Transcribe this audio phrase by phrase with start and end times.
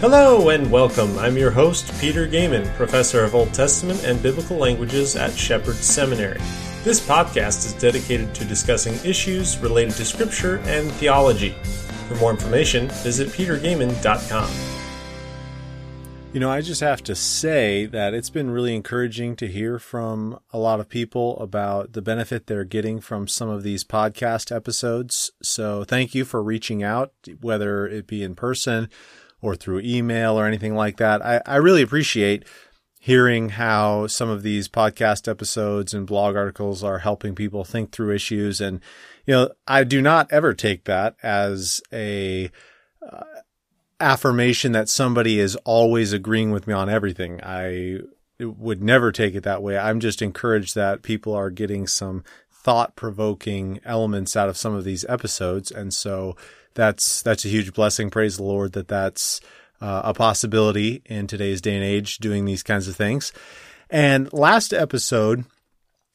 [0.00, 1.16] Hello and welcome.
[1.18, 6.40] I'm your host, Peter Goeman, professor of Old Testament and Biblical Languages at Shepherd Seminary.
[6.82, 11.54] This podcast is dedicated to discussing issues related to Scripture and theology.
[12.08, 14.50] For more information, visit petergoeman.com.
[16.34, 20.40] You know, I just have to say that it's been really encouraging to hear from
[20.52, 25.30] a lot of people about the benefit they're getting from some of these podcast episodes.
[25.40, 28.90] So thank you for reaching out, whether it be in person
[29.44, 31.24] or through email or anything like that.
[31.24, 32.44] I, I really appreciate
[32.98, 38.14] hearing how some of these podcast episodes and blog articles are helping people think through
[38.14, 38.62] issues.
[38.62, 38.80] And,
[39.26, 42.50] you know, I do not ever take that as a,
[43.06, 43.24] uh,
[44.00, 47.40] affirmation that somebody is always agreeing with me on everything.
[47.42, 47.98] I
[48.40, 49.76] would never take it that way.
[49.76, 54.84] I'm just encouraged that people are getting some thought provoking elements out of some of
[54.84, 55.70] these episodes.
[55.70, 56.34] And so
[56.74, 58.10] that's, that's a huge blessing.
[58.10, 59.40] Praise the Lord that that's
[59.80, 63.32] uh, a possibility in today's day and age doing these kinds of things.
[63.90, 65.44] And last episode,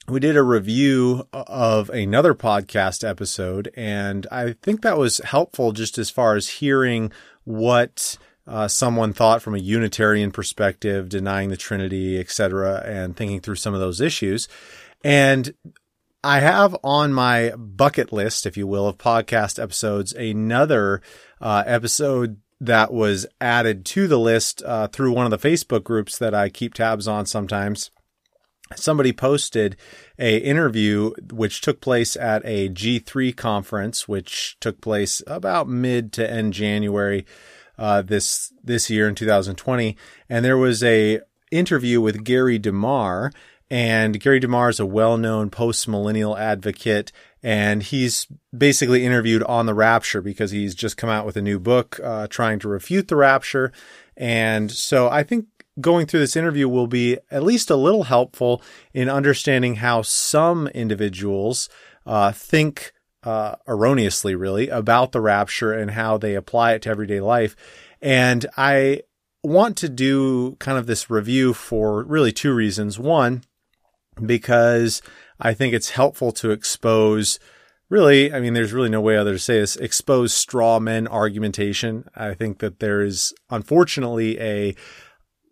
[0.08, 5.98] we did a review of another podcast episode, and I think that was helpful just
[5.98, 7.12] as far as hearing
[7.44, 13.56] what uh, someone thought from a Unitarian perspective, denying the Trinity, etc., and thinking through
[13.56, 14.48] some of those issues.
[15.04, 15.54] And
[16.24, 21.02] I have on my bucket list, if you will, of podcast episodes, another
[21.40, 26.18] uh, episode that was added to the list uh, through one of the Facebook groups
[26.18, 27.90] that I keep tabs on sometimes
[28.76, 29.76] somebody posted
[30.18, 36.30] a interview which took place at a G3 conference, which took place about mid to
[36.30, 37.26] end January
[37.78, 39.96] uh, this this year in 2020,
[40.30, 43.32] and there was a interview with Gary DeMar.
[43.72, 47.12] And Gary DeMar is a well-known post-millennial advocate,
[47.44, 48.26] and he's
[48.58, 52.28] basically interviewed on the rapture because he's just come out with a new book uh,
[52.28, 53.72] trying to refute the rapture.
[54.18, 55.46] And so I think
[55.80, 58.62] going through this interview will be at least a little helpful
[58.94, 61.70] in understanding how some individuals
[62.06, 62.92] uh, think
[63.24, 67.56] uh, erroneously, really, about the rapture and how they apply it to everyday life.
[68.02, 69.04] And I
[69.44, 72.98] want to do kind of this review for really two reasons.
[72.98, 73.44] One,
[74.26, 75.02] because
[75.40, 77.40] I think it's helpful to expose
[77.90, 82.08] really, I mean, there's really no way other to say this, expose straw men argumentation.
[82.16, 84.76] I think that there is unfortunately a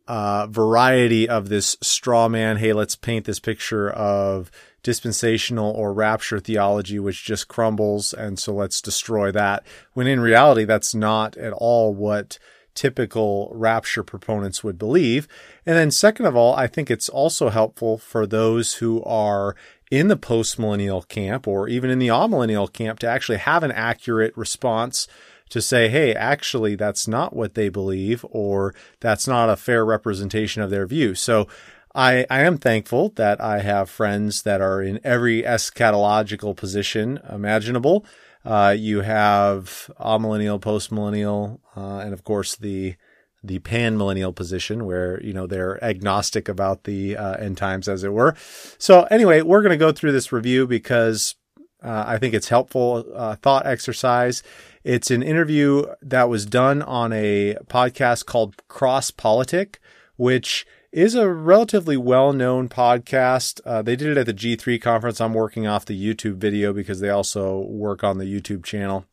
[0.08, 2.58] uh, variety of this straw man.
[2.58, 4.50] Hey, let's paint this picture of
[4.84, 8.14] dispensational or rapture theology, which just crumbles.
[8.14, 9.66] And so let's destroy that.
[9.94, 12.40] When in reality, that's not at all what
[12.78, 15.28] typical rapture proponents would believe.
[15.66, 19.56] And then second of all, I think it's also helpful for those who are
[19.90, 24.38] in the postmillennial camp or even in the amillennial camp to actually have an accurate
[24.38, 25.08] response
[25.50, 30.62] to say, hey, actually, that's not what they believe, or that's not a fair representation
[30.62, 31.16] of their view.
[31.16, 31.48] So
[31.96, 38.06] I, I am thankful that I have friends that are in every eschatological position imaginable.
[38.48, 42.96] Uh, you have amillennial, postmillennial, uh, and of course the
[43.44, 48.06] the pan millennial position where you know they're agnostic about the uh, end times, as
[48.06, 48.36] it were.
[48.78, 51.36] So anyway, we're going to go through this review because
[51.84, 54.44] uh, I think it's helpful uh, thought exercise.
[54.86, 59.82] It's an interview that was done on a podcast called Cross Politic,
[60.16, 60.66] which
[60.98, 63.62] is a relatively well known podcast.
[63.64, 65.22] Uh, they did it at the G3 conference.
[65.22, 69.06] I'm working off the YouTube video because they also work on the YouTube channel.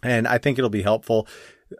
[0.00, 1.26] And I think it'll be helpful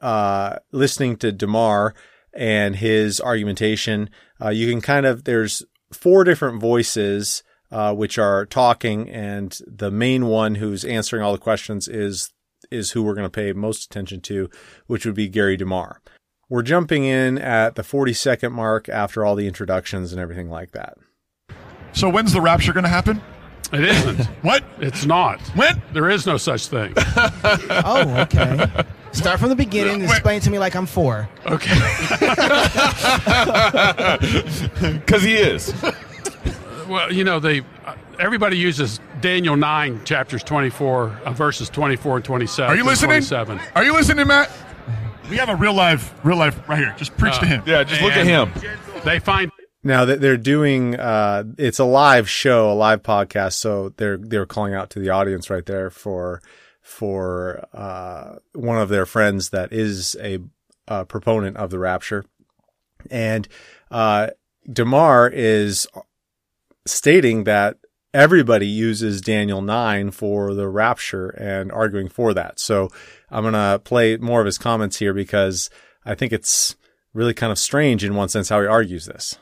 [0.03, 1.95] uh, listening to DeMar
[2.35, 4.11] and his argumentation.
[4.43, 5.63] Uh, you can kind of, there's
[5.93, 7.43] four different voices.
[7.71, 12.33] Uh, which are talking, and the main one who's answering all the questions is
[12.71, 14.49] is who we're going to pay most attention to,
[14.87, 16.01] which would be Gary DeMar.
[16.51, 20.73] We're jumping in at the 40 second mark after all the introductions and everything like
[20.73, 20.97] that.
[21.93, 23.21] So when's the rapture going to happen?
[23.71, 24.25] It isn't.
[24.43, 24.65] what?
[24.79, 25.41] It's not.
[25.55, 25.83] When?
[25.93, 26.95] There is no such thing.
[27.85, 28.67] oh, okay.
[29.13, 31.29] Start from the beginning and explain to me like I'm four.
[31.47, 31.75] Okay.
[34.81, 35.73] Because he is.
[36.89, 42.25] well, you know, they uh, everybody uses Daniel 9, chapters 24, uh, verses 24 and
[42.25, 42.71] 27.
[42.71, 43.09] Are you listening?
[43.09, 43.61] 27.
[43.75, 44.51] Are you listening, Matt?
[45.31, 46.95] We have a real life, real life right here.
[46.97, 47.63] Just preach Uh, to him.
[47.67, 48.51] Yeah, just look at him.
[49.05, 49.51] They find
[49.83, 54.47] Now that they're doing, uh, it's a live show, a live podcast, so they're they're
[54.47, 56.41] calling out to the audience right there for
[56.83, 60.39] for uh, one of their friends that is a,
[60.89, 62.25] a proponent of the rapture,
[63.11, 63.47] and
[63.91, 64.29] uh,
[64.71, 65.87] Demar is
[66.87, 67.77] stating that
[68.15, 72.59] everybody uses Daniel 9 for the rapture and arguing for that.
[72.59, 72.89] So
[73.31, 75.71] I'm going to play more of his comments here because
[76.05, 76.77] I think it's
[77.13, 79.39] really kind of strange in one sense how he argues this.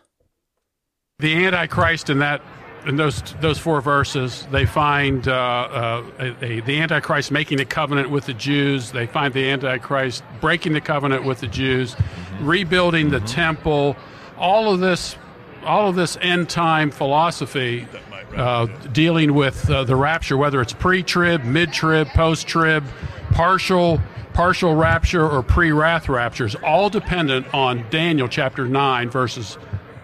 [1.18, 2.42] The Antichrist in that
[2.86, 7.64] in those those four verses, they find uh, uh, a, a, the Antichrist making a
[7.64, 8.92] covenant with the Jews.
[8.92, 11.96] They find the Antichrist breaking the covenant with the Jews,
[12.40, 13.26] rebuilding the mm-hmm.
[13.26, 13.96] temple.
[14.38, 15.16] All of this,
[15.64, 17.88] all of this end time philosophy,
[18.34, 22.84] uh, dealing with uh, the rapture, whether it's pre-trib, mid-trib, post-trib,
[23.30, 24.00] partial
[24.32, 29.56] partial rapture or pre-wrath raptures, all dependent on Daniel chapter nine verses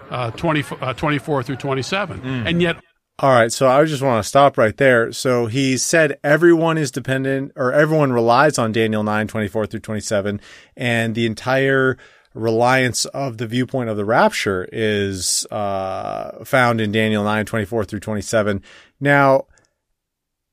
[0.09, 2.21] uh, 20, uh, 24 through 27.
[2.21, 2.49] Mm.
[2.49, 2.83] And yet,
[3.19, 5.13] all right, so I just want to stop right there.
[5.13, 10.41] So he said everyone is dependent or everyone relies on Daniel 9, 24 through 27,
[10.77, 11.99] and the entire
[12.35, 18.01] reliance of the viewpoint of the rapture is uh, found in Daniel 9, 24 through
[18.01, 18.63] 27.
[19.01, 19.47] Now,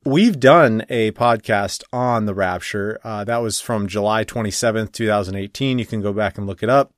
[0.06, 3.00] we've done a podcast on the rapture.
[3.04, 5.80] Uh, that was from July 27th, 2018.
[5.80, 6.94] You can go back and look it up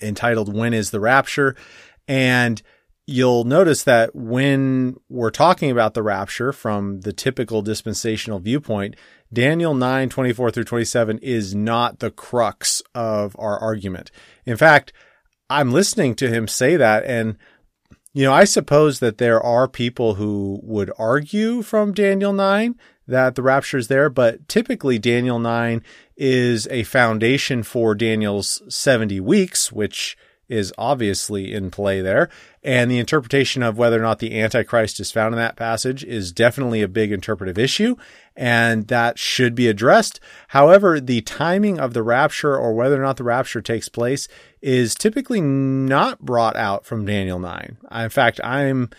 [0.00, 1.54] entitled When is the Rapture?
[2.06, 2.60] And
[3.06, 8.96] you'll notice that when we're talking about the rapture from the typical dispensational viewpoint,
[9.32, 14.10] Daniel 9, 24 through 27 is not the crux of our argument.
[14.46, 14.92] In fact,
[15.50, 17.36] I'm listening to him say that and
[18.14, 22.74] you know, I suppose that there are people who would argue from Daniel 9
[23.06, 25.82] that the rapture is there, but typically Daniel 9
[26.16, 30.16] is a foundation for Daniel's 70 weeks, which
[30.48, 32.28] is obviously in play there.
[32.62, 36.32] And the interpretation of whether or not the Antichrist is found in that passage is
[36.32, 37.96] definitely a big interpretive issue,
[38.38, 40.20] and that should be addressed.
[40.48, 44.28] However, the timing of the rapture or whether or not the rapture takes place
[44.62, 47.78] is typically not brought out from Daniel 9.
[47.90, 48.90] In fact, I'm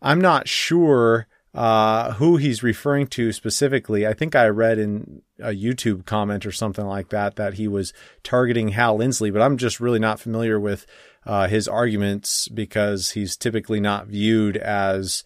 [0.00, 4.06] I'm not sure uh, who he's referring to specifically.
[4.06, 7.92] I think I read in a YouTube comment or something like that that he was
[8.22, 10.86] targeting Hal Lindsey, but I'm just really not familiar with
[11.26, 15.24] uh, his arguments because he's typically not viewed as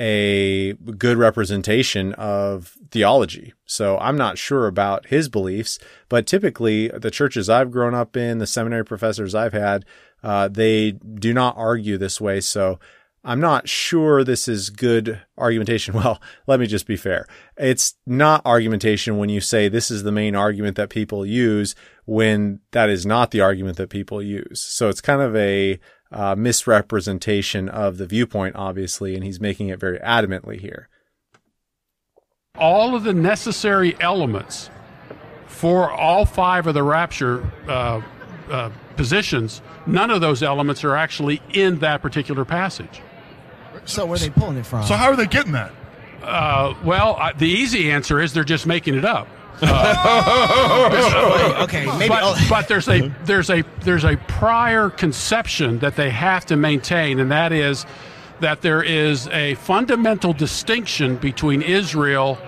[0.00, 3.52] a good representation of theology.
[3.66, 5.78] So I'm not sure about his beliefs,
[6.08, 9.84] but typically the churches I've grown up in, the seminary professors I've had,
[10.22, 12.40] uh, they do not argue this way.
[12.40, 12.78] So
[13.24, 15.94] I'm not sure this is good argumentation.
[15.98, 17.26] Well, let me just be fair.
[17.56, 21.74] It's not argumentation when you say this is the main argument that people use
[22.06, 24.60] when that is not the argument that people use.
[24.60, 25.80] So it's kind of a
[26.10, 30.88] uh, misrepresentation of the viewpoint, obviously, and he's making it very adamantly here.
[32.56, 34.70] All of the necessary elements
[35.46, 38.00] for all five of the rapture uh,
[38.50, 43.00] uh, positions, none of those elements are actually in that particular passage.
[43.84, 44.84] So where are they pulling it from?
[44.84, 45.72] So how are they getting that?
[46.22, 49.28] Uh, well, uh, the easy answer is they're just making it up.
[49.62, 52.08] Uh, okay, maybe.
[52.08, 57.18] But, but, there's a there's a there's a prior conception that they have to maintain,
[57.18, 57.86] and that is
[58.40, 62.38] that there is a fundamental distinction between Israel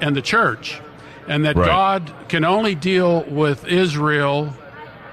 [0.00, 0.80] and the church,
[1.26, 1.66] and that right.
[1.66, 4.52] God can only deal with Israel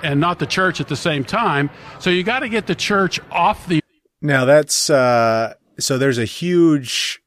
[0.03, 1.69] and not the church at the same time.
[1.99, 3.81] So you got to get the church off the.
[4.21, 5.97] Now that's uh, so.
[5.97, 7.21] There's a huge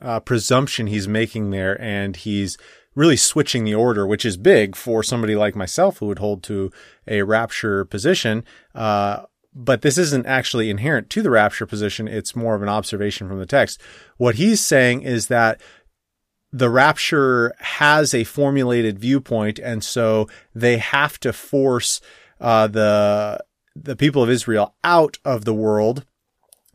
[0.00, 2.56] uh, presumption he's making there, and he's
[2.98, 6.72] really switching the order, which is big for somebody like myself who would hold to
[7.06, 8.42] a rapture position.
[8.74, 9.22] Uh,
[9.54, 12.08] but this isn't actually inherent to the rapture position.
[12.08, 13.80] It's more of an observation from the text.
[14.16, 15.60] What he's saying is that
[16.52, 22.00] the rapture has a formulated viewpoint, and so they have to force
[22.40, 23.44] uh, the
[23.76, 26.04] the people of Israel out of the world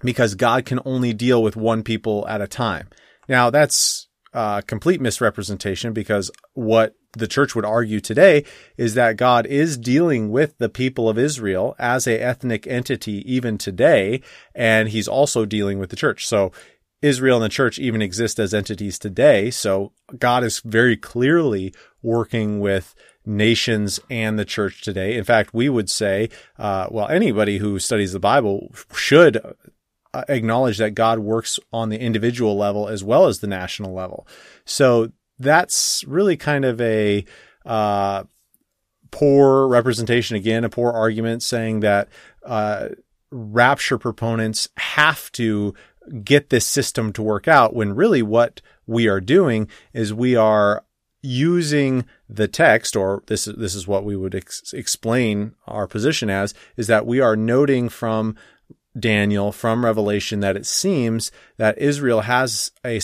[0.02, 2.88] because God can only deal with one people at a time.
[3.28, 8.44] Now that's uh, complete misrepresentation because what the church would argue today
[8.78, 13.58] is that God is dealing with the people of Israel as a ethnic entity even
[13.58, 14.22] today,
[14.56, 16.28] and he's also dealing with the church.
[16.28, 16.52] So
[17.04, 19.52] Israel and the church even exist as entities today.
[19.52, 25.16] So God is very clearly working with nations and the church today.
[25.16, 29.40] In fact, we would say, uh, well, anybody who studies the Bible should
[30.14, 34.28] acknowledge that God works on the individual level as well as the national level.
[34.66, 37.26] So that's really kind of a
[37.66, 38.24] uh,
[39.12, 40.36] poor representation.
[40.36, 42.10] Again, a poor argument saying that
[42.46, 42.90] uh,
[43.32, 45.74] rapture proponents have to
[46.24, 50.84] get this system to work out when really what we are doing is we are
[51.22, 56.30] using the text or this is this is what we would ex- explain our position
[56.30, 58.36] as is that we are noting from
[58.98, 63.00] Daniel from Revelation that it seems that Israel has a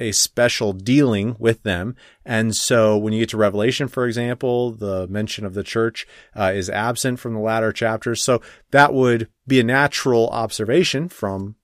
[0.00, 1.94] a special dealing with them.
[2.24, 6.52] And so when you get to Revelation, for example, the mention of the church uh,
[6.54, 8.22] is absent from the latter chapters.
[8.22, 11.56] So that would be a natural observation from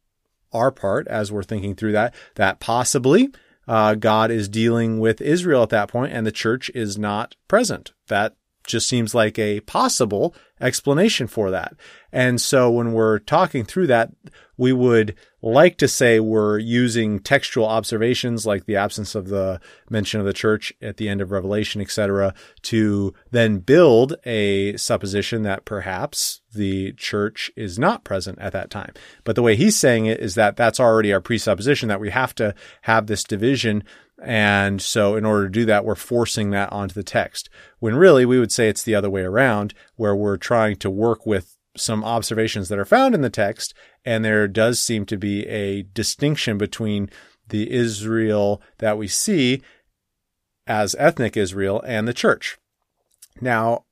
[0.52, 3.30] our part as we're thinking through that, that possibly
[3.66, 7.92] uh, God is dealing with Israel at that point and the church is not present.
[8.09, 11.75] That just seems like a possible explanation for that.
[12.12, 14.11] And so when we're talking through that,
[14.56, 20.18] we would like to say we're using textual observations like the absence of the mention
[20.18, 25.66] of the church at the end of Revelation, etc., to then build a supposition that
[25.66, 28.94] perhaps the church is not present at that time.
[29.25, 32.35] But the way he's saying it is that that's already our presupposition that we have
[32.37, 33.85] to have this division
[34.23, 37.50] and so in order to do that, we're forcing that onto the text.
[37.78, 41.26] When really we would say it's the other way around, where we're trying to work
[41.26, 43.75] with some observations that are found in the text.
[44.04, 47.11] And there does seem to be a distinction between
[47.49, 49.62] the Israel that we see
[50.66, 52.58] as ethnic Israel and the church.
[53.40, 53.85] Now,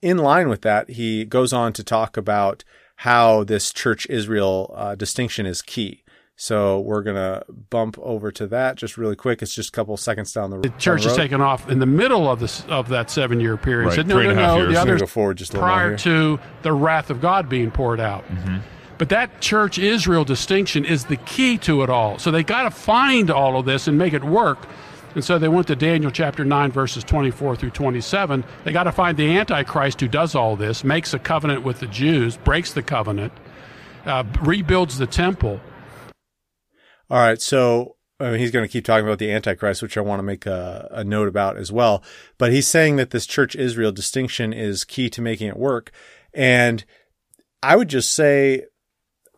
[0.00, 2.64] in line with that, he goes on to talk about
[3.00, 6.02] how this church Israel uh, distinction is key.
[6.38, 9.40] So we're going to bump over to that just really quick.
[9.40, 10.64] It's just a couple seconds down the road.
[10.64, 13.86] The church is taken off in the middle of this of that seven year period.
[13.86, 14.56] Right, Said, no, three no, and no.
[14.56, 14.74] years.
[14.74, 17.70] The I'm gonna others go forward just a prior to the wrath of God being
[17.70, 18.24] poured out.
[18.28, 18.58] Mm-hmm.
[18.98, 22.18] But that church Israel distinction is the key to it all.
[22.18, 24.66] So they got to find all of this and make it work.
[25.14, 28.44] And so they went to Daniel chapter 9, verses 24 through 27.
[28.64, 31.86] They got to find the Antichrist who does all this, makes a covenant with the
[31.86, 33.32] Jews, breaks the covenant,
[34.04, 35.60] uh, rebuilds the temple.
[37.10, 37.40] All right.
[37.40, 40.24] So I mean, he's going to keep talking about the Antichrist, which I want to
[40.24, 42.02] make a, a, note about as well.
[42.38, 45.92] But he's saying that this church Israel distinction is key to making it work.
[46.32, 46.84] And
[47.62, 48.64] I would just say,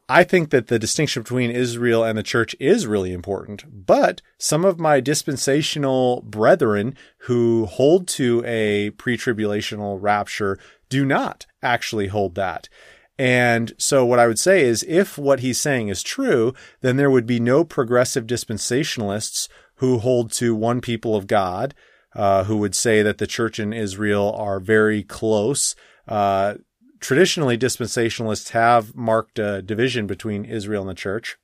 [0.09, 3.65] I think that the distinction between Israel and the church is really important.
[3.87, 10.57] But some of my dispensational brethren who hold to a pre tribulational rapture
[10.89, 12.69] do not actually hold that.
[13.19, 17.11] And so what I would say is if what he's saying is true, then there
[17.11, 21.75] would be no progressive dispensationalists who hold to one people of God,
[22.15, 25.75] uh, who would say that the church and Israel are very close.
[26.07, 26.55] Uh,
[27.01, 31.37] traditionally, dispensationalists have marked a division between Israel and the church,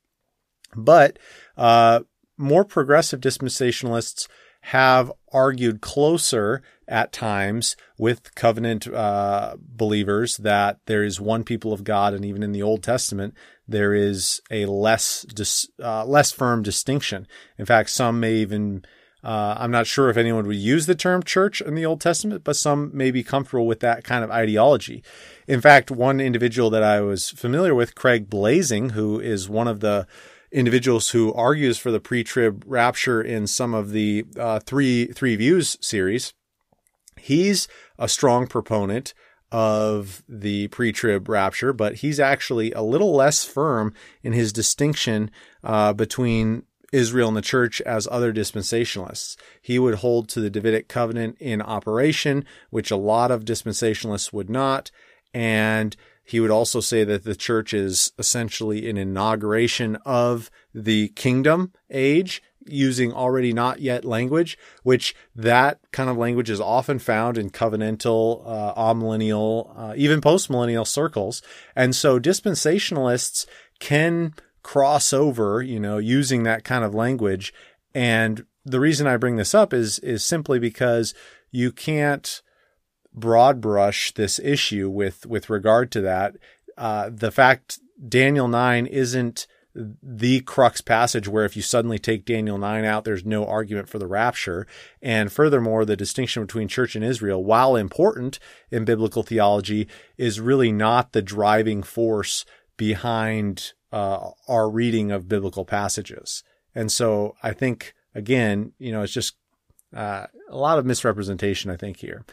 [0.75, 1.19] but
[1.57, 2.01] uh,
[2.37, 4.27] more progressive dispensationalists
[4.61, 11.83] have argued closer at times with covenant uh, believers that there is one people of
[11.83, 13.33] God, and even in the Old Testament,
[13.67, 17.27] there is a less dis, uh, less firm distinction.
[17.57, 18.85] In fact, some may even
[19.25, 22.43] uh, I'm not sure if anyone would use the term church in the Old Testament,
[22.43, 25.03] but some may be comfortable with that kind of ideology.
[25.47, 29.79] In fact, one individual that I was familiar with, Craig Blaising, who is one of
[29.79, 30.05] the
[30.51, 35.75] individuals who argues for the pre-trib rapture in some of the uh, three three views
[35.81, 36.33] series.
[37.17, 37.67] He's
[37.97, 39.13] a strong proponent
[39.51, 43.93] of the pre-trib rapture, but he's actually a little less firm
[44.23, 45.31] in his distinction
[45.63, 49.35] uh, between Israel and the church as other dispensationalists.
[49.61, 54.49] He would hold to the Davidic covenant in operation, which a lot of dispensationalists would
[54.49, 54.91] not,
[55.33, 61.71] and he would also say that the church is essentially an inauguration of the kingdom
[61.91, 67.49] age using already not yet language, which that kind of language is often found in
[67.49, 71.41] covenantal, uh, amillennial, uh, even postmillennial circles.
[71.75, 73.45] And so dispensationalists
[73.79, 77.53] can cross over, you know, using that kind of language.
[77.93, 81.13] And the reason I bring this up is, is simply because
[81.51, 82.41] you can't,
[83.17, 86.35] broad brush this issue with with regard to that.
[86.77, 87.79] Uh, the fact
[88.09, 93.25] Daniel nine isn't the crux passage where if you suddenly take Daniel 9 out, there's
[93.25, 94.65] no argument for the rapture.
[95.01, 98.39] And furthermore, the distinction between church and Israel, while important
[98.71, 102.45] in biblical theology, is really not the driving force
[102.77, 106.43] behind uh, our reading of biblical passages.
[106.73, 109.35] And so I think, again, you know, it's just
[109.93, 112.25] uh, a lot of misrepresentation, I think, here.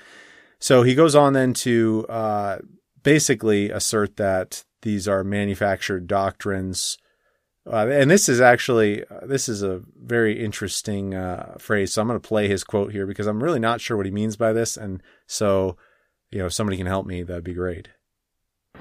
[0.58, 2.58] So he goes on then to uh,
[3.02, 6.98] basically assert that these are manufactured doctrines.
[7.70, 11.92] Uh, and this is actually uh, this is a very interesting uh, phrase.
[11.92, 14.12] So I'm going to play his quote here because I'm really not sure what he
[14.12, 14.76] means by this.
[14.76, 15.76] And so,
[16.30, 17.88] you know, if somebody can help me, that'd be great.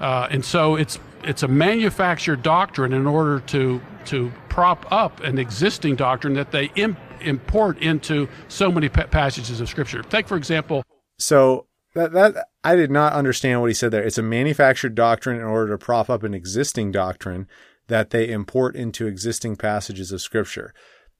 [0.00, 5.38] Uh, and so it's it's a manufactured doctrine in order to to prop up an
[5.38, 10.02] existing doctrine that they imp- import into so many pa- passages of Scripture.
[10.02, 10.82] Take for example.
[11.18, 14.02] So that that I did not understand what he said there.
[14.02, 17.46] It's a manufactured doctrine in order to prop up an existing doctrine
[17.88, 20.72] that they import into existing passages of scripture.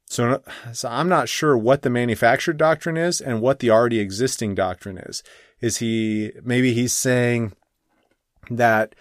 [0.06, 0.42] So,
[0.72, 4.98] so I'm not sure what the manufactured doctrine is and what the already existing doctrine
[4.98, 5.22] is.
[5.60, 7.52] Is he maybe he's saying
[8.50, 8.94] that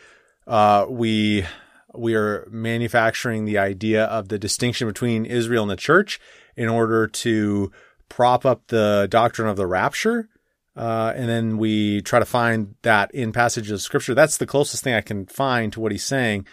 [0.47, 1.45] uh, we
[1.93, 6.19] we are manufacturing the idea of the distinction between Israel and the church
[6.55, 7.71] in order to
[8.07, 10.29] prop up the doctrine of the rapture.
[10.75, 14.13] Uh, and then we try to find that in passages of scripture.
[14.13, 16.45] That's the closest thing I can find to what he's saying.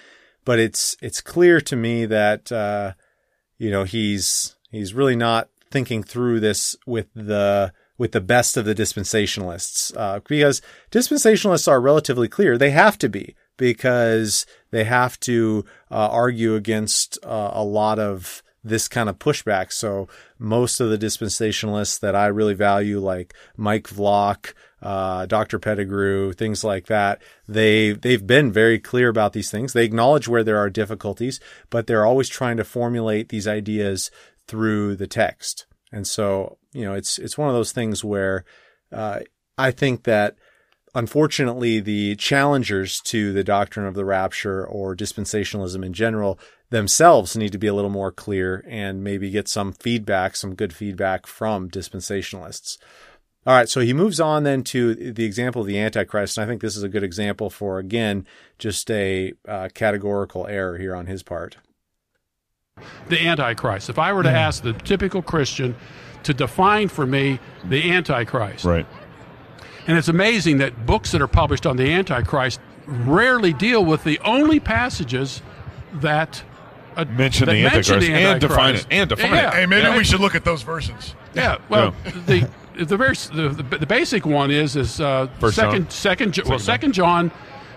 [0.44, 2.92] But it's, it's clear to me that, uh,
[3.58, 8.64] you know, he's, he's really not thinking through this with the, with the best of
[8.64, 12.56] the dispensationalists, uh, because dispensationalists are relatively clear.
[12.56, 18.42] They have to be because they have to uh, argue against uh, a lot of
[18.62, 19.72] this kind of pushback.
[19.72, 25.58] So most of the dispensationalists that I really value, like Mike Vlach, uh, Dr.
[25.58, 29.72] Pettegrew, things like that, they they've been very clear about these things.
[29.72, 34.10] They acknowledge where there are difficulties, but they're always trying to formulate these ideas
[34.46, 35.66] through the text.
[35.92, 38.44] And so, you know, it's it's one of those things where
[38.92, 39.20] uh,
[39.56, 40.36] I think that
[40.94, 46.38] unfortunately the challengers to the doctrine of the rapture or dispensationalism in general
[46.70, 50.72] themselves need to be a little more clear and maybe get some feedback, some good
[50.72, 52.78] feedback from dispensationalists.
[53.46, 56.48] All right, so he moves on then to the example of the Antichrist, and I
[56.48, 58.26] think this is a good example for, again,
[58.58, 61.56] just a uh, categorical error here on his part.
[63.08, 63.88] The Antichrist.
[63.88, 65.74] If I were to ask the typical Christian
[66.24, 68.86] to define for me the Antichrist, Right.
[69.86, 74.18] and it's amazing that books that are published on the Antichrist rarely deal with the
[74.20, 75.40] only passages
[75.94, 76.42] that
[76.96, 78.86] uh, Mention the mention Antichrist and define it.
[78.90, 79.48] And define Yeah.
[79.48, 79.54] it.
[79.54, 79.96] Hey, maybe Yeah.
[79.96, 81.14] we should look at those verses.
[81.34, 81.94] Yeah, well,
[82.26, 82.48] the
[82.84, 85.90] the very the, the, the basic one is is uh, First second John?
[85.90, 87.30] second well Second second John,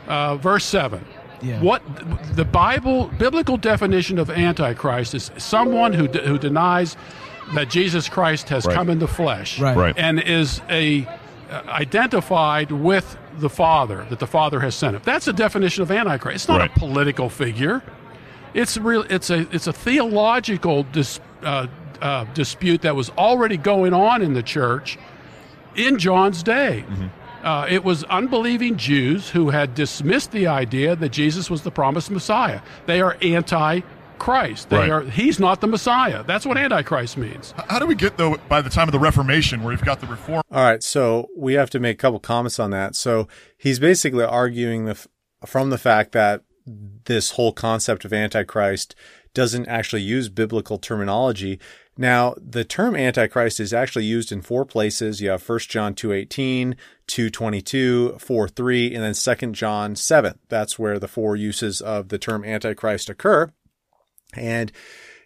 [0.08, 1.04] uh, verse seven.
[1.42, 1.60] Yeah.
[1.62, 1.82] What
[2.36, 6.96] the Bible biblical definition of antichrist is someone who de- who denies
[7.56, 8.76] that Jesus Christ has Right.
[8.76, 9.76] come in the flesh, Right.
[9.76, 9.98] Right.
[9.98, 11.08] and is a
[11.50, 15.02] uh, identified with the Father that the Father has sent him.
[15.04, 16.36] That's a definition of antichrist.
[16.36, 16.72] It's not Right.
[16.76, 17.82] a political figure.
[18.54, 19.04] It's real.
[19.10, 21.68] It's a it's a theological dis, uh,
[22.02, 24.98] uh, dispute that was already going on in the church
[25.76, 26.84] in John's day.
[27.44, 32.12] Uh, it was unbelieving Jews who had dismissed the idea that Jesus was the promised
[32.12, 32.62] Messiah.
[32.86, 34.70] They are anti-Christ.
[34.70, 34.90] They Right.
[34.92, 35.02] are.
[35.02, 36.24] He's not the Messiah.
[36.24, 37.54] That's what antichrist means.
[37.70, 40.08] How do we get though by the time of the Reformation, where you've got the
[40.08, 40.44] Reform?
[40.52, 42.96] All right, so we have to make a couple comments on that.
[42.96, 45.08] So he's basically arguing the, f-
[45.46, 46.44] from the fact that
[47.06, 48.94] this whole concept of antichrist
[49.34, 51.60] doesn't actually use biblical terminology.
[51.98, 55.22] Now, the term antichrist is actually used in four places.
[55.22, 56.76] You have 1 John 2:18,
[57.08, 60.40] 2:22, 4:3, and then 2 John 7.
[60.48, 63.52] That's where the four uses of the term antichrist occur.
[64.34, 64.72] And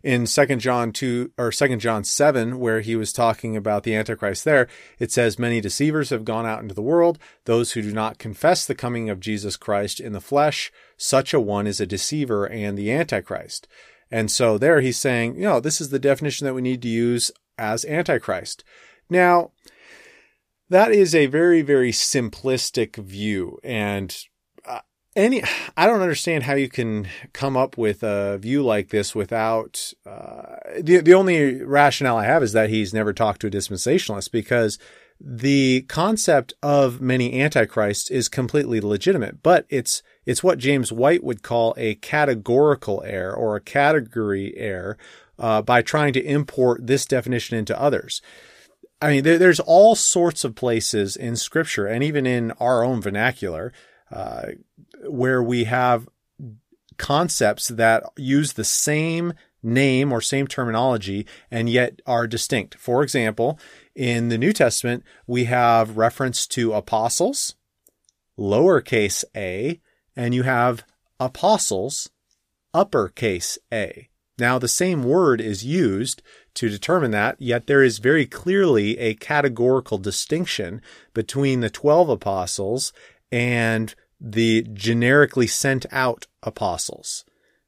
[0.06, 4.46] in Second John 2 or Second John 7 where he was talking about the antichrist
[4.46, 4.68] there
[5.00, 8.66] it says many deceivers have gone out into the world those who do not confess
[8.66, 12.78] the coming of Jesus Christ in the flesh such a one is a deceiver and
[12.78, 13.68] the antichrist
[14.12, 16.88] and so there he's saying you know this is the definition that we need to
[16.88, 18.64] use as antichrist.
[19.10, 19.52] Now
[20.70, 23.60] that is a very very simplistic view.
[23.64, 24.16] And
[25.16, 25.42] any
[25.78, 30.58] i don't understand how you can come up with a view like this without uh,
[30.82, 34.78] the, the only rationale i have is that he's never talked to a dispensationalist because
[35.20, 41.44] the concept of many antichrists is completely legitimate but it's it's what james white would
[41.44, 44.98] call a categorical error or a category error
[45.38, 48.22] uh, by trying to import this definition into others
[49.02, 53.02] I mean, there, there's all sorts of places in scripture and even in our own
[53.02, 53.74] vernacular
[54.12, 54.48] uh,
[55.04, 56.08] where we have
[56.98, 62.76] concepts that use the same name or same terminology and yet are distinct.
[62.76, 63.60] For example,
[63.96, 67.56] in the New Testament, we have reference to apostles,
[68.40, 69.82] lowercase a,
[70.16, 70.84] and you have
[71.20, 72.10] apostles,
[72.74, 74.10] uppercase a.
[74.38, 76.22] Now, the same word is used
[76.56, 80.82] to determine that, yet there is very clearly a categorical distinction
[81.14, 82.92] between the 12 apostles
[83.32, 87.24] and the generically sent out apostles.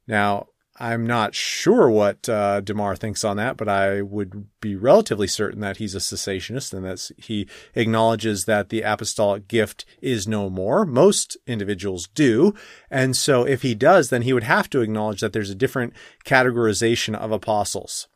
[0.06, 0.48] Now,
[0.80, 5.60] I'm not sure what uh, DeMar thinks on that, but I would be relatively certain
[5.60, 10.86] that he's a cessationist and that he acknowledges that the apostolic gift is no more.
[10.86, 12.54] Most individuals do.
[12.90, 15.94] And so if he does, then he would have to acknowledge that there's a different
[16.24, 18.06] categorization of apostles.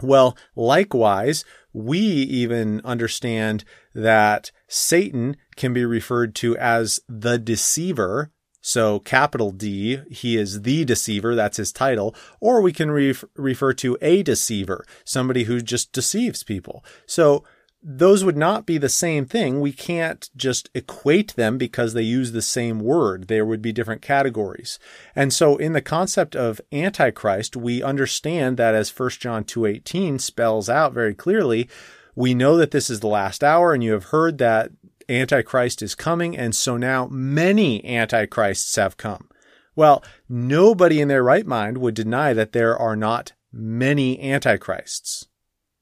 [0.00, 8.98] Well, likewise, we even understand that Satan can be referred to as the deceiver So
[9.00, 11.34] capital D, he is the deceiver.
[11.34, 12.14] That's his title.
[12.40, 16.84] Or we can re- refer to a deceiver, somebody who just deceives people.
[17.06, 17.44] So
[17.82, 19.60] those would not be the same thing.
[19.60, 23.28] We can't just equate them because they use the same word.
[23.28, 24.78] There would be different categories.
[25.16, 30.68] And so in the concept of antichrist, we understand that as 1 John 2:18 spells
[30.68, 31.68] out very clearly,
[32.14, 34.72] we know that this is the last hour and you have heard that
[35.10, 39.28] Antichrist is coming, and so now many Antichrists have come.
[39.74, 45.26] Well, nobody in their right mind would deny that there are not many Antichrists.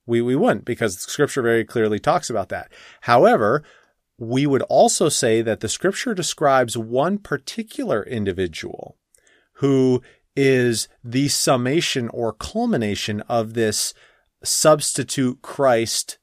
[0.07, 2.73] We, we wouldn't because the scripture very clearly talks about that.
[3.03, 3.63] However,
[4.19, 8.97] we would also say that the scripture describes one particular individual
[9.55, 10.03] who
[10.35, 13.93] is the summation or culmination of this
[14.43, 16.19] substitute Christ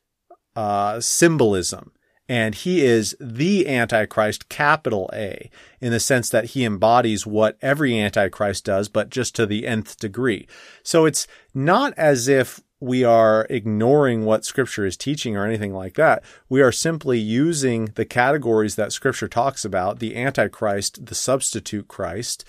[0.55, 1.91] uh, symbolism.
[2.27, 7.99] And he is the Antichrist, capital A, in the sense that he embodies what every
[7.99, 10.47] Antichrist does, but just to the nth degree.
[10.83, 15.93] So it's not as if we are ignoring what scripture is teaching or anything like
[15.95, 16.23] that.
[16.49, 22.43] We are simply using the categories that scripture talks about, the Antichrist, the substitute Christ,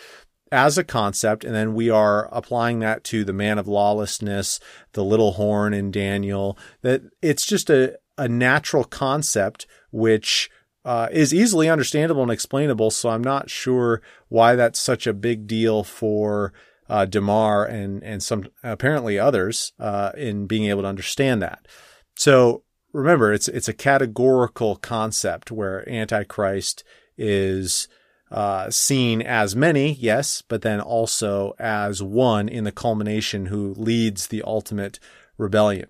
[0.52, 4.60] as a concept, and then we are applying that to the man of lawlessness,
[4.92, 10.50] the little horn in Daniel, that it's just a, a natural concept which
[10.84, 12.90] uh, is easily understandable and explainable.
[12.90, 16.52] So I'm not sure why that's such a big deal for
[16.88, 21.66] uh, DeMar and and some apparently others uh, in being able to understand that.
[22.14, 26.84] So remember, it's it's a categorical concept where Antichrist
[27.18, 27.88] is
[28.30, 34.28] uh, seen as many, yes, but then also as one in the culmination who leads
[34.28, 34.98] the ultimate
[35.38, 35.88] rebellion.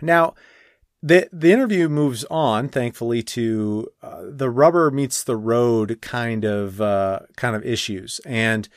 [0.00, 0.34] Now,
[1.02, 6.80] the the interview moves on, thankfully, to uh, the rubber meets the road kind of
[6.80, 8.68] uh, kind of issues, and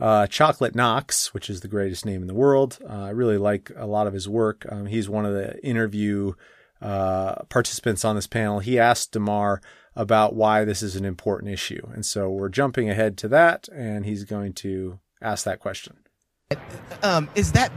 [0.00, 2.78] uh, Chocolate Knox, which is the greatest name in the world.
[2.88, 4.66] Uh, I really like a lot of his work.
[4.68, 6.32] Um, he's one of the interview
[6.82, 8.58] uh, participants on this panel.
[8.58, 9.60] He asked Demar
[9.94, 14.04] about why this is an important issue, and so we're jumping ahead to that, and
[14.04, 15.96] he's going to ask that question.
[17.02, 17.70] Um, is that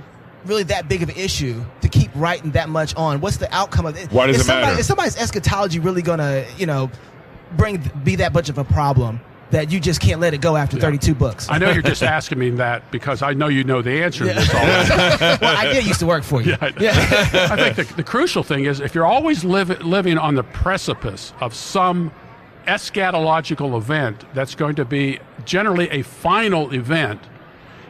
[0.46, 3.22] really that big of an issue to keep writing that much on?
[3.22, 4.12] What's the outcome of it?
[4.12, 4.80] Why does is it somebody, matter?
[4.80, 6.90] Is somebody's eschatology really gonna, you know,
[7.58, 9.20] bring be that much of a problem
[9.52, 11.48] that you just can't let it go after 32 books?
[11.50, 14.34] I know you're just asking me that because I know you know the answer to
[14.34, 14.90] this already.
[15.42, 16.56] well, I did used to work for you.
[16.80, 20.36] Yeah, I, I think the, the crucial thing is if you're always live, living on
[20.36, 22.12] the precipice of some
[22.68, 27.22] eschatological event that's going to be generally a final event,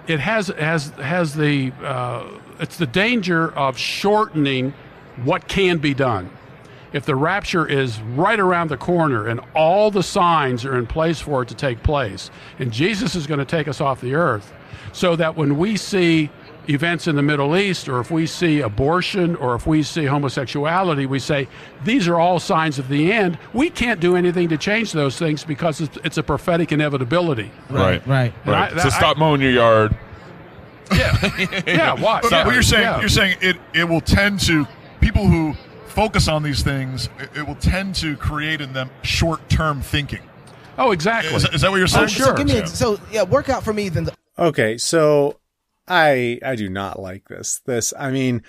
[0.07, 2.27] it has has has the uh,
[2.61, 4.73] it's the danger of shortening
[5.23, 6.29] what can be done.
[6.93, 11.19] If the rapture is right around the corner and all the signs are in place
[11.21, 14.51] for it to take place, and Jesus is going to take us off the earth,
[14.93, 16.29] so that when we see
[16.69, 21.05] events in the Middle East, or if we see abortion, or if we see homosexuality,
[21.05, 21.47] we say
[21.85, 23.37] these are all signs of the end.
[23.53, 27.51] We can't do anything to change those things because it's, it's a prophetic inevitability.
[27.69, 28.05] Right.
[28.05, 28.33] Right.
[28.45, 28.71] Right.
[28.71, 29.95] And I- so stop mowing your yard.
[31.67, 32.21] Yeah, why?
[32.21, 32.99] But, yeah, but you're saying yeah.
[32.99, 34.67] you're saying it it will tend to
[34.99, 35.53] people who
[35.87, 37.09] focus on these things.
[37.19, 40.21] It, it will tend to create in them short term thinking.
[40.77, 41.35] Oh, exactly.
[41.35, 42.07] Is, is that what you're oh, saying?
[42.07, 42.27] sure.
[42.27, 42.63] So give me Yeah.
[42.63, 44.05] a, so yeah, work out for me then.
[44.05, 45.39] The, Okay, so
[45.87, 47.61] I I do not like this.
[47.65, 48.43] This I mean,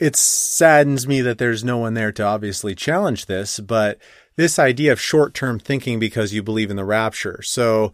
[0.00, 3.98] it saddens me that there's no one there to obviously challenge this, but
[4.36, 7.40] this idea of short-term thinking because you believe in the rapture.
[7.42, 7.92] So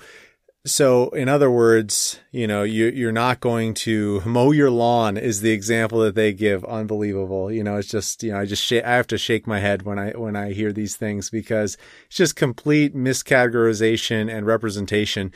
[0.66, 5.40] so in other words, you know, you you're not going to mow your lawn is
[5.40, 6.64] the example that they give.
[6.64, 7.50] Unbelievable.
[7.50, 9.82] You know, it's just, you know, I just sh- I have to shake my head
[9.82, 15.32] when I when I hear these things because it's just complete miscategorization and representation.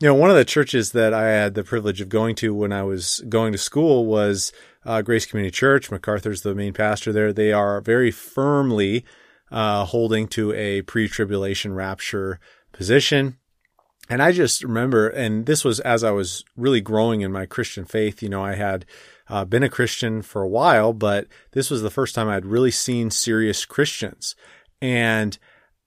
[0.00, 2.72] You know, one of the churches that I had the privilege of going to when
[2.72, 4.52] I was going to school was
[4.84, 5.90] uh, Grace Community Church.
[5.90, 7.32] MacArthur's the main pastor there.
[7.32, 9.04] They are very firmly
[9.50, 12.38] uh, holding to a pre-tribulation rapture
[12.70, 13.38] position.
[14.08, 17.84] And I just remember, and this was as I was really growing in my Christian
[17.84, 18.22] faith.
[18.22, 18.86] You know, I had
[19.28, 22.70] uh, been a Christian for a while, but this was the first time I'd really
[22.70, 24.34] seen serious Christians,
[24.80, 25.38] and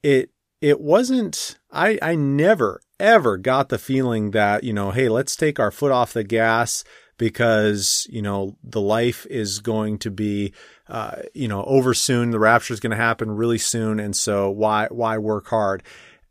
[0.04, 0.30] it
[0.62, 1.58] it wasn't.
[1.72, 5.92] I I never ever got the feeling that you know, hey, let's take our foot
[5.92, 6.84] off the gas
[7.18, 10.54] because you know the life is going to be
[10.88, 12.32] uh, you know over soon.
[12.32, 15.84] The rapture is going to happen really soon, and so why why work hard?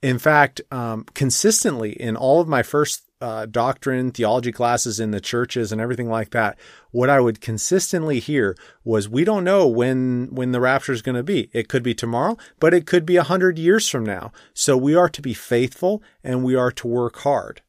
[0.02, 5.20] In fact, um, consistently in all of my first uh, doctrine, theology classes in the
[5.20, 6.58] churches and everything like that,
[6.90, 11.16] what I would consistently hear was, we don't know when, when the rapture is going
[11.16, 11.50] to be.
[11.52, 14.32] It could be tomorrow, but it could be a hundred years from now.
[14.54, 17.60] So we are to be faithful and we are to work hard.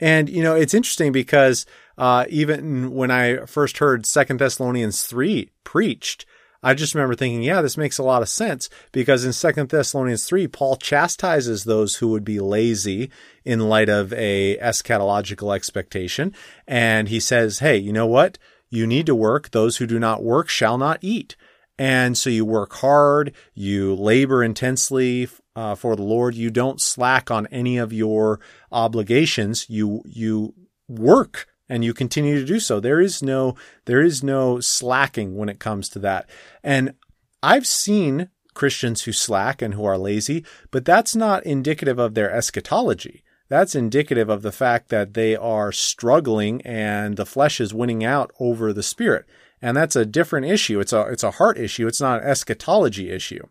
[0.00, 1.66] And, you know, it's interesting because,
[1.98, 6.26] uh, even when I first heard Second Thessalonians 3 preached,
[6.62, 10.24] I just remember thinking, yeah, this makes a lot of sense because in Second Thessalonians
[10.24, 13.10] 3, Paul chastises those who would be lazy
[13.44, 16.34] in light of a eschatological expectation.
[16.66, 18.38] And he says, hey, you know what?
[18.68, 19.50] You need to work.
[19.50, 21.36] Those who do not work shall not eat.
[21.78, 26.34] And so you work hard, you labor intensely uh, for the Lord.
[26.34, 28.40] You don't slack on any of your
[28.72, 29.66] obligations.
[29.68, 30.54] You, you
[30.88, 32.80] work and you continue to do so.
[32.80, 36.28] There is no there is no slacking when it comes to that.
[36.62, 36.94] And
[37.42, 42.30] I've seen Christians who slack and who are lazy, but that's not indicative of their
[42.30, 43.22] eschatology.
[43.48, 48.32] That's indicative of the fact that they are struggling and the flesh is winning out
[48.40, 49.24] over the spirit.
[49.62, 50.80] And that's a different issue.
[50.80, 51.86] It's a it's a heart issue.
[51.86, 53.46] It's not an eschatology issue.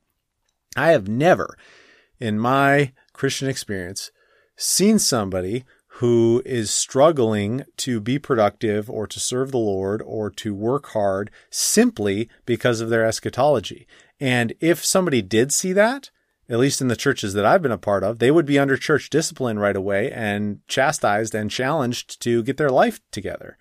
[0.75, 1.57] I have never
[2.19, 4.11] in my Christian experience
[4.57, 5.65] seen somebody
[5.99, 11.31] who is struggling to be productive or to serve the Lord or to work hard
[11.49, 13.87] simply because of their eschatology.
[14.19, 16.09] And if somebody did see that,
[16.49, 18.75] at least in the churches that I've been a part of, they would be under
[18.75, 23.57] church discipline right away and chastised and challenged to get their life together.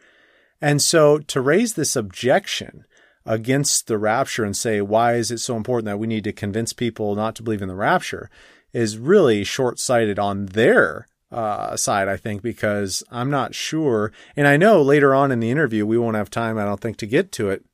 [0.60, 2.84] And so to raise this objection
[3.24, 6.72] against the rapture and say, why is it so important that we need to convince
[6.72, 8.28] people not to believe in the rapture
[8.72, 14.12] is really short sighted on their uh, side, I think, because I'm not sure.
[14.36, 16.96] And I know later on in the interview, we won't have time, I don't think,
[16.98, 17.64] to get to it.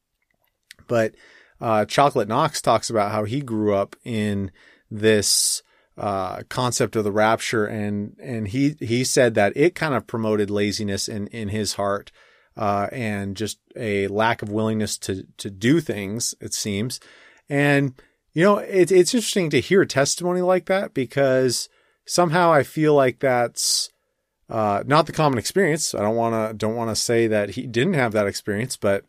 [0.88, 1.14] But
[1.60, 4.50] uh, Chocolate Knox talks about how he grew up in
[4.90, 5.62] this
[5.98, 10.48] uh, concept of the rapture, and and he he said that it kind of promoted
[10.50, 12.10] laziness in in his heart.
[12.56, 16.98] Uh, and just a lack of willingness to to do things, it seems.
[17.48, 17.94] And
[18.32, 21.68] you know, it's it's interesting to hear testimony like that because
[22.06, 23.90] somehow I feel like that's
[24.50, 25.94] uh, not the common experience.
[25.94, 29.04] I don't want to don't want to say that he didn't have that experience, but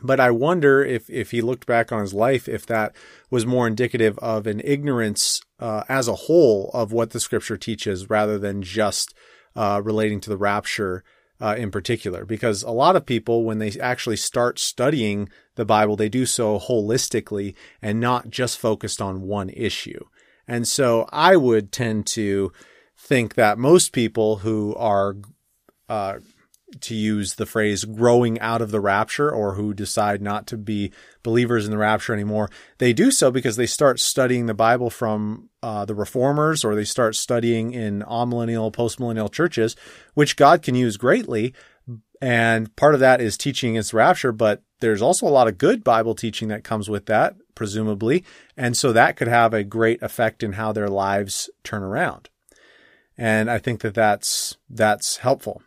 [0.00, 2.94] but I wonder if if he looked back on his life, if that
[3.28, 8.08] was more indicative of an ignorance uh, as a whole of what the Scripture teaches,
[8.08, 9.14] rather than just
[9.56, 11.04] uh, relating to the rapture.
[11.40, 15.96] Uh, in particular, because a lot of people, when they actually start studying the Bible,
[15.96, 20.04] they do so holistically and not just focused on one issue.
[20.46, 22.52] And so I would tend to
[22.96, 25.16] think that most people who are,
[25.88, 26.18] uh,
[26.80, 30.90] to use the phrase growing out of the rapture or who decide not to be
[31.22, 35.50] believers in the rapture anymore, they do so because they start studying the Bible from
[35.62, 39.76] uh, the reformers or they start studying in amillennial, postmillennial churches,
[40.14, 41.52] which God can use greatly.
[42.22, 45.84] And part of that is teaching its rapture, but there's also a lot of good
[45.84, 48.24] Bible teaching that comes with that presumably.
[48.56, 52.28] And so that could have a great effect in how their lives turn around.
[53.16, 55.62] And I think that that's, that's helpful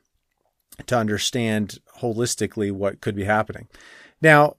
[0.87, 3.67] to understand holistically what could be happening.
[4.21, 4.57] Now,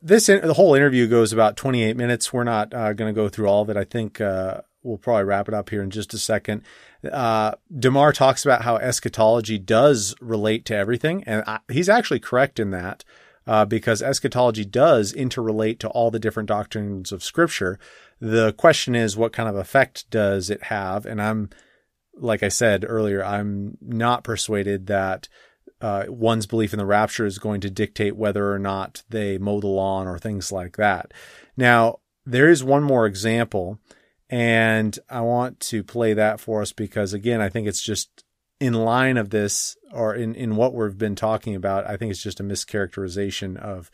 [0.00, 2.32] this, the whole interview goes about 28 minutes.
[2.32, 3.76] We're not uh, going to go through all of it.
[3.76, 6.62] I think, uh, we'll probably wrap it up here in just a second.
[7.10, 12.58] Uh, DeMar talks about how eschatology does relate to everything, and I, he's actually correct
[12.58, 13.04] in that
[13.46, 17.78] uh, because eschatology does interrelate to all the different doctrines of Scripture.
[18.20, 21.06] The question is, what kind of effect does it have?
[21.06, 21.50] And I'm,
[22.14, 25.28] like I said earlier, I'm not persuaded that
[25.80, 29.60] uh, one's belief in the rapture is going to dictate whether or not they mow
[29.60, 31.12] the lawn or things like that.
[31.56, 33.78] Now, there is one more example,
[34.28, 38.24] and I want to play that for us because, again, I think it's just
[38.60, 42.22] in line of this or in, in what we've been talking about, I think it's
[42.22, 43.90] just a mischaracterization of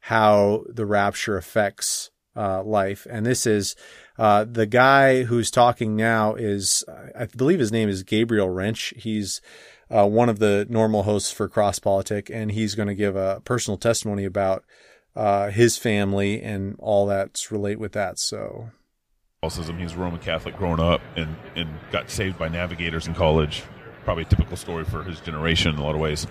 [0.00, 3.06] how the rapture affects uh, life.
[3.08, 3.76] And this is
[4.18, 6.84] uh, the guy who's talking now is,
[7.16, 8.92] I believe his name is Gabriel Rench.
[8.96, 9.40] He's
[9.90, 13.40] uh, one of the normal hosts for Cross Politic, and he's going to give a
[13.44, 14.64] personal testimony about
[15.14, 18.18] uh, his family and all that's relate with that.
[18.18, 18.70] So.
[19.42, 23.62] he He's Roman Catholic growing up and, and got saved by navigators in college
[24.04, 26.26] probably a typical story for his generation in a lot of ways.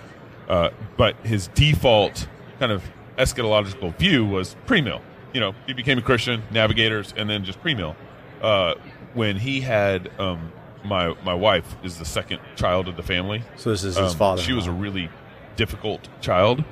[0.48, 2.82] Uh, but his default kind of
[3.16, 5.00] eschatological view was pre-mill.
[5.32, 7.96] You know, he became a Christian, navigators, and then just pre-mill.
[8.40, 8.74] Uh,
[9.14, 10.52] when he had um,
[10.84, 13.42] my my wife is the second child of the family.
[13.56, 14.42] So this is his um, father.
[14.42, 15.08] She was a really
[15.56, 16.64] difficult child.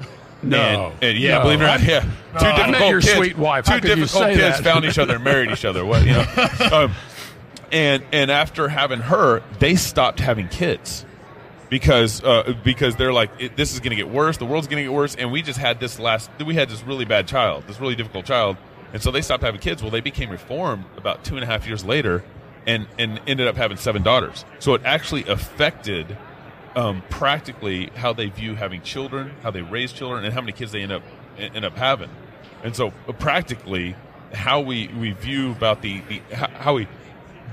[0.43, 1.45] No, and, and yeah, no.
[1.45, 3.13] believe it or not, yeah, no, two difficult kids.
[3.17, 3.65] Sweet wife.
[3.65, 4.65] Two difficult kids that?
[4.65, 5.85] found each other and married each other.
[5.85, 6.27] What you know?
[6.73, 6.93] um,
[7.73, 11.05] and and after having her, they stopped having kids
[11.71, 14.89] because uh, because they're like this is going to get worse, the world's going to
[14.89, 17.81] get worse, and we just had this last we had this really bad child, this
[17.81, 18.59] really difficult child,
[18.93, 19.83] and so they stopped having kids.
[19.83, 22.23] Well, they became reformed about two and a half years later,
[22.67, 24.45] and and ended up having seven daughters.
[24.59, 26.17] So it actually affected
[26.77, 30.73] um, practically how they view having children, how they raise children, and how many kids
[30.73, 31.03] they end up
[31.39, 32.11] end up having.
[32.63, 33.97] And so uh, practically,
[34.33, 36.87] how we, we view about the, the how we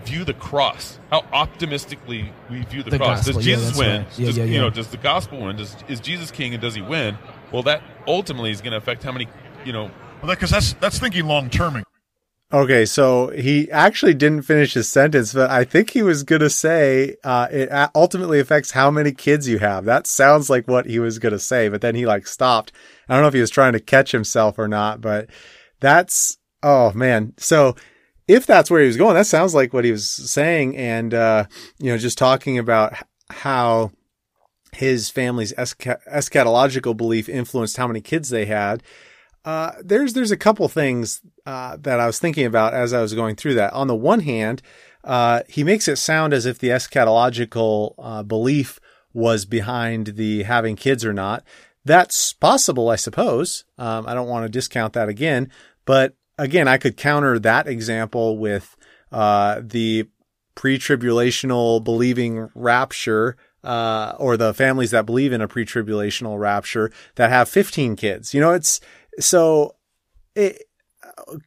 [0.05, 3.19] view the cross, how optimistically we view the, The cross.
[3.19, 4.01] gospel, does Jesus that's win?
[4.03, 4.19] right.
[4.19, 5.55] Yeah, does, yeah, You know, does the gospel win?
[5.57, 7.17] Does is Jesus king and does he win?
[7.51, 9.27] Well, that ultimately is going to affect how many
[9.65, 11.83] you know Well, because that's that's thinking long term.
[12.51, 16.49] Okay, so he actually didn't finish his sentence, but I think he was going to
[16.49, 19.85] say uh, it ultimately affects how many kids you have.
[19.85, 22.71] That sounds like what he was going to say, but then he like stopped.
[23.07, 25.29] I don't know if he was trying to catch himself or not, but
[25.79, 27.33] that's oh man.
[27.37, 27.75] So
[28.29, 31.45] if that's where he was going, that sounds like what he was saying, and uh,
[31.79, 32.93] you know, just talking about
[33.31, 33.91] how
[34.71, 38.83] his family's escha- eschatological belief influenced how many kids they had.
[39.43, 43.15] Uh, there's there's a couple things uh, that I was thinking about as I was
[43.15, 43.73] going through that.
[43.73, 44.61] On the one hand,
[45.03, 48.79] uh, he makes it sound as if the eschatological uh, belief
[49.11, 51.43] was behind the having kids or not.
[51.83, 53.65] That's possible, I suppose.
[53.79, 55.49] Um, I don't want to discount that again,
[55.85, 58.75] but again, I could counter that example with
[59.11, 60.07] uh, the
[60.55, 67.49] pre-tribulational believing rapture uh, or the families that believe in a pre-tribulational rapture that have
[67.49, 68.33] 15 kids.
[68.33, 68.79] You know, it's
[69.19, 69.75] so
[70.35, 70.63] it,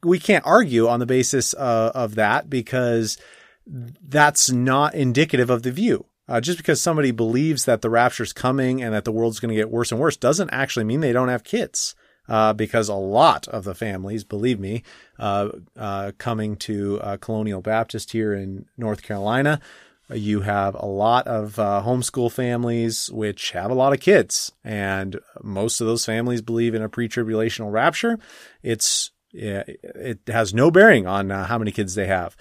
[0.03, 3.19] we can't argue on the basis uh, of that because
[3.67, 6.07] that's not indicative of the view.
[6.29, 9.55] Uh, just because somebody believes that the rapture's coming and that the world's going to
[9.55, 11.95] get worse and worse doesn't actually mean they don't have kids.
[12.29, 14.85] Uh, because a lot of the families, believe me,
[15.19, 19.61] uh, uh, coming to uh, Colonial Baptist here in North Carolina,
[20.09, 25.19] you have a lot of uh, homeschool families which have a lot of kids, and
[25.43, 28.19] most of those families believe in a pre-tribulational rapture.
[28.63, 32.37] It's it has no bearing on uh, how many kids they have,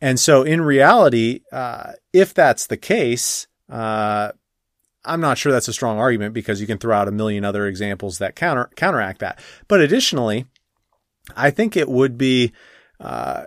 [0.00, 1.40] and so in reality,
[2.12, 3.46] if that's the case,
[5.04, 7.66] I'm not sure that's a strong argument because you can throw out a million other
[7.66, 9.38] examples that counter counteract that.
[9.68, 10.46] But additionally,
[11.36, 12.52] I think it would be.
[13.00, 13.44] Uh,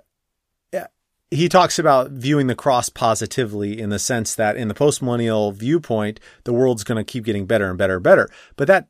[1.33, 6.19] he talks about viewing the cross positively in the sense that in the postmillennial viewpoint,
[6.43, 8.29] the world's going to keep getting better and better and better.
[8.57, 8.89] But that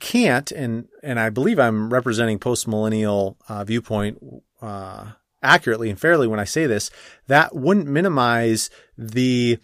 [0.00, 4.22] can't, and and I believe I'm representing postmillennial uh, viewpoint
[4.60, 5.12] uh,
[5.42, 6.90] accurately and fairly when I say this.
[7.26, 9.58] That wouldn't minimize the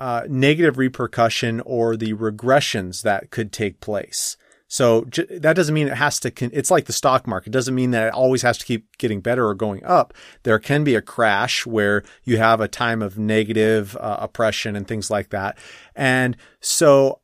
[0.00, 4.36] uh, negative repercussion or the regressions that could take place.
[4.66, 6.30] So j- that doesn't mean it has to.
[6.30, 7.48] Con- it's like the stock market.
[7.48, 10.14] It doesn't mean that it always has to keep getting better or going up.
[10.44, 14.88] There can be a crash where you have a time of negative uh, oppression and
[14.88, 15.58] things like that.
[15.94, 17.20] And so,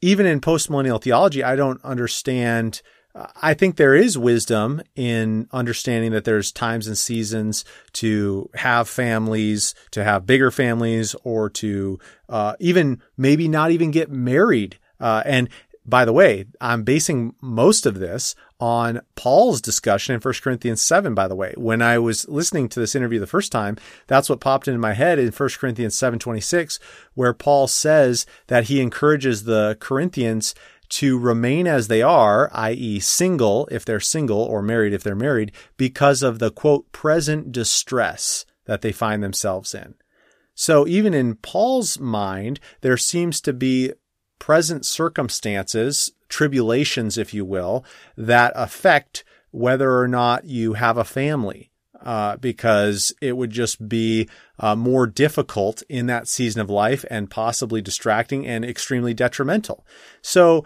[0.00, 2.82] even in postmillennial theology, I don't understand.
[3.40, 9.74] I think there is wisdom in understanding that there's times and seasons to have families,
[9.92, 11.98] to have bigger families, or to
[12.28, 14.78] uh, even maybe not even get married.
[15.00, 15.48] Uh, and
[15.86, 21.14] by the way, I'm basing most of this on Paul's discussion in 1 Corinthians 7,
[21.14, 21.54] by the way.
[21.56, 23.76] When I was listening to this interview the first time,
[24.06, 26.80] that's what popped into my head in 1 Corinthians 7:26,
[27.14, 30.54] where Paul says that he encourages the Corinthians
[30.88, 35.52] to remain as they are, i.e., single if they're single or married if they're married,
[35.76, 39.94] because of the quote, present distress that they find themselves in.
[40.54, 43.92] So even in Paul's mind, there seems to be
[44.38, 47.84] present circumstances, tribulations, if you will,
[48.16, 51.70] that affect whether or not you have a family.
[52.06, 54.28] Uh, because it would just be
[54.60, 59.84] uh, more difficult in that season of life and possibly distracting and extremely detrimental.
[60.22, 60.64] So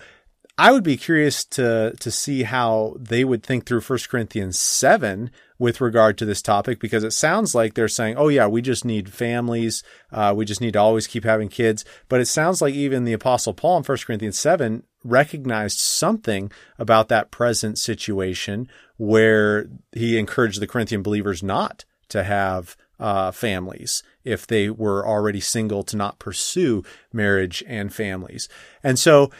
[0.58, 5.30] I would be curious to to see how they would think through 1 Corinthians 7
[5.58, 8.84] with regard to this topic because it sounds like they're saying, "Oh yeah, we just
[8.84, 9.82] need families.
[10.12, 13.14] Uh, we just need to always keep having kids." But it sounds like even the
[13.14, 20.60] Apostle Paul in 1 Corinthians 7 recognized something about that present situation where he encouraged
[20.60, 26.18] the Corinthian believers not to have uh, families if they were already single to not
[26.18, 28.48] pursue marriage and families.
[28.82, 29.30] And so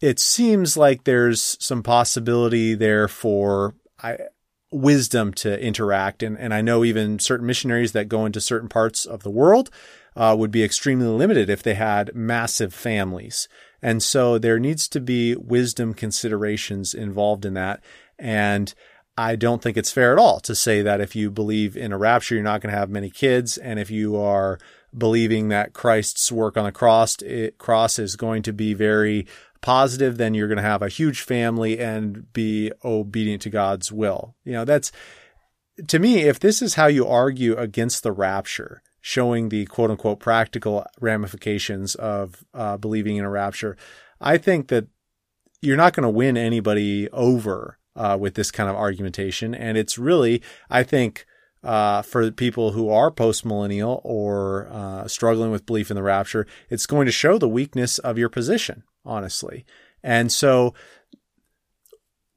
[0.00, 4.18] it seems like there's some possibility there for I,
[4.70, 6.22] wisdom to interact.
[6.22, 9.70] And, and I know even certain missionaries that go into certain parts of the world
[10.14, 13.48] uh, would be extremely limited if they had massive families.
[13.82, 17.82] And so there needs to be wisdom considerations involved in that.
[18.18, 18.74] And
[19.16, 21.98] I don't think it's fair at all to say that if you believe in a
[21.98, 23.58] rapture, you're not going to have many kids.
[23.58, 24.58] And if you are
[24.96, 29.26] believing that Christ's work on the cross it, cross is going to be very
[29.60, 34.34] positive, then you're going to have a huge family and be obedient to God's will.
[34.44, 34.92] You know, that's
[35.86, 40.20] to me, if this is how you argue against the rapture, showing the quote unquote
[40.20, 43.74] practical ramifications of uh, believing in a rapture,
[44.20, 44.86] I think that
[45.62, 49.54] you're not going to win anybody over uh, with this kind of argumentation.
[49.54, 51.24] And it's really, I think,
[51.64, 56.46] uh, for people who are post millennial or uh, struggling with belief in the rapture,
[56.68, 59.64] it's going to show the weakness of your position, honestly.
[60.02, 60.74] And so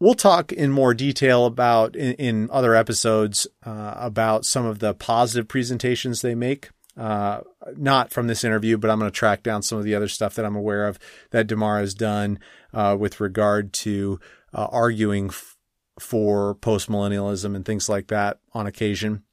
[0.01, 4.93] we'll talk in more detail about in, in other episodes uh, about some of the
[4.95, 6.71] positive presentations they make.
[6.97, 7.39] Uh,
[7.77, 10.35] not from this interview, but I'm going to track down some of the other stuff
[10.35, 10.99] that I'm aware of
[11.29, 12.37] that DeMar has done
[12.73, 14.19] uh, with regard to
[14.53, 15.55] uh, arguing f-
[15.99, 19.23] for postmillennialism and things like that on occasion.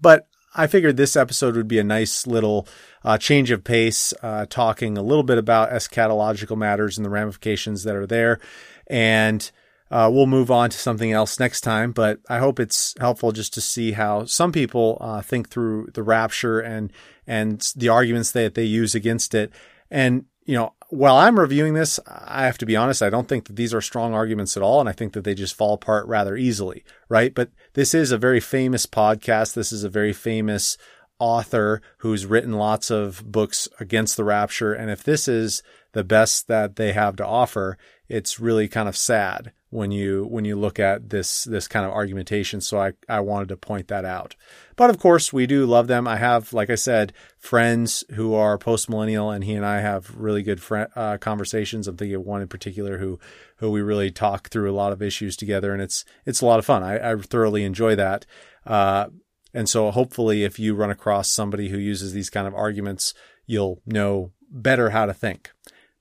[0.00, 2.68] But I figured this episode would be a nice little
[3.02, 7.82] uh, change of pace, uh, talking a little bit about eschatological matters and the ramifications
[7.82, 8.38] that are there.
[8.86, 9.50] And
[9.90, 13.54] uh, we'll move on to something else next time, but I hope it's helpful just
[13.54, 16.92] to see how some people uh, think through the rapture and
[17.26, 19.52] and the arguments that they use against it.
[19.90, 23.46] And you know, while I'm reviewing this, I have to be honest, I don't think
[23.46, 24.80] that these are strong arguments at all.
[24.80, 27.34] And I think that they just fall apart rather easily, right?
[27.34, 29.54] But this is a very famous podcast.
[29.54, 30.78] This is a very famous
[31.18, 34.72] author who's written lots of books against the rapture.
[34.72, 35.62] And if this is
[35.92, 37.78] the best that they have to offer,
[38.08, 41.92] it's really kind of sad when you when you look at this this kind of
[41.92, 42.60] argumentation.
[42.60, 44.36] So I I wanted to point that out.
[44.76, 46.06] But of course, we do love them.
[46.06, 50.14] I have, like I said, friends who are post millennial, and he and I have
[50.16, 51.88] really good uh, conversations.
[51.88, 53.18] I'm thinking of one in particular who
[53.56, 56.58] who we really talk through a lot of issues together, and it's it's a lot
[56.58, 56.82] of fun.
[56.82, 58.26] I, I thoroughly enjoy that.
[58.64, 59.08] Uh,
[59.54, 63.14] and so hopefully, if you run across somebody who uses these kind of arguments,
[63.46, 65.50] you'll know better how to think.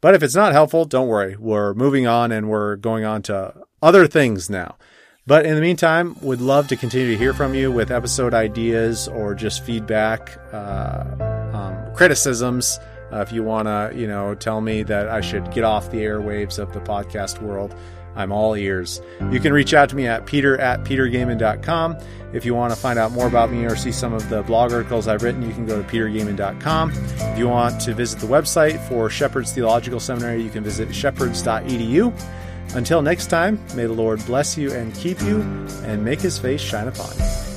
[0.06, 1.36] But if it's not helpful, don't worry.
[1.36, 4.76] We're moving on and we're going on to other things now.
[5.26, 9.08] But in the meantime, we'd love to continue to hear from you with episode ideas
[9.08, 11.06] or just feedback, uh,
[11.54, 12.80] um, criticisms.
[13.12, 16.02] Uh, if you want to, you know, tell me that I should get off the
[16.02, 17.74] airwaves of the podcast world,
[18.16, 19.02] I'm all ears.
[19.32, 21.98] You can reach out to me at peter at petergoeman.com.
[22.34, 24.74] If you want to find out more about me or see some of the blog
[24.74, 26.92] articles I've written, you can go to petergoeman.com.
[26.92, 32.14] If you want to visit the website for Shepherd's Theological Seminary, you can visit shepherds.edu.
[32.76, 35.42] Until next time, may the Lord bless you and keep you
[35.84, 37.55] and make his face shine upon you.